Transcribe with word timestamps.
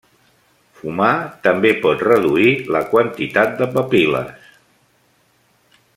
Fumar 0.79 1.09
també 1.47 1.73
pot 1.83 2.01
reduir 2.07 2.55
la 2.77 2.81
quantitat 2.95 3.53
de 3.61 3.69
papil·les. 3.77 4.51